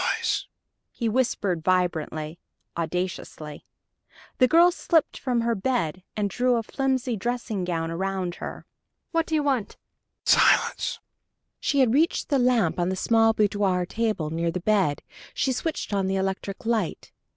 [0.01, 0.03] "Ssssh!
[0.09, 0.45] Don't make any noise,"
[0.93, 2.39] he whispered vibrantly,
[2.75, 3.65] audaciously.
[4.39, 8.65] The girl slipped from her bed and drew a flimsy dressing gown about her.
[9.11, 9.77] "What do you want?"
[10.25, 10.99] "Silence!"
[11.59, 15.03] She had reached the lamp on the small boudoir table near the bed.
[15.35, 17.11] She switched on the electric light.